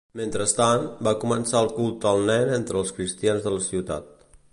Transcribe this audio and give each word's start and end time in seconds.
Mentrestant, 0.19 0.85
va 1.07 1.11
començar 1.23 1.61
el 1.65 1.69
culte 1.75 2.09
al 2.13 2.21
nen 2.31 2.55
entre 2.57 2.81
els 2.81 2.95
cristians 2.97 3.47
de 3.49 3.55
la 3.57 3.61
ciutat. 3.67 4.09